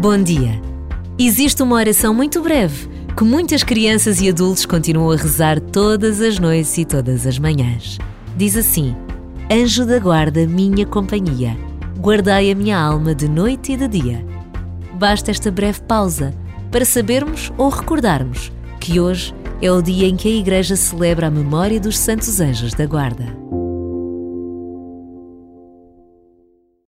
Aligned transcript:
Bom 0.00 0.20
dia. 0.20 0.60
Existe 1.16 1.62
uma 1.62 1.76
oração 1.76 2.12
muito 2.12 2.42
breve 2.42 2.88
que 3.16 3.22
muitas 3.22 3.62
crianças 3.62 4.20
e 4.20 4.28
adultos 4.28 4.66
continuam 4.66 5.12
a 5.12 5.16
rezar 5.16 5.60
todas 5.60 6.20
as 6.20 6.38
noites 6.38 6.76
e 6.76 6.84
todas 6.84 7.26
as 7.26 7.38
manhãs. 7.38 7.98
Diz 8.36 8.56
assim: 8.56 8.94
Anjo 9.50 9.86
da 9.86 9.98
guarda, 10.00 10.46
minha 10.46 10.84
companhia, 10.84 11.56
guardai 11.98 12.50
a 12.50 12.54
minha 12.56 12.76
alma 12.76 13.14
de 13.14 13.28
noite 13.28 13.72
e 13.72 13.76
de 13.76 13.86
dia. 13.86 14.26
Basta 14.94 15.30
esta 15.30 15.50
breve 15.50 15.80
pausa 15.82 16.34
para 16.72 16.84
sabermos 16.84 17.52
ou 17.56 17.68
recordarmos 17.68 18.50
que 18.80 18.98
hoje 18.98 19.32
é 19.62 19.70
o 19.70 19.80
dia 19.80 20.08
em 20.08 20.16
que 20.16 20.28
a 20.28 20.32
Igreja 20.32 20.74
celebra 20.74 21.28
a 21.28 21.30
memória 21.30 21.78
dos 21.78 21.96
Santos 21.96 22.40
Anjos 22.40 22.74
da 22.74 22.84
Guarda. 22.84 23.43